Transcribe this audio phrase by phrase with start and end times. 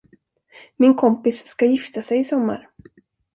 [0.77, 2.67] Min kompis ska gifta sig i sommar.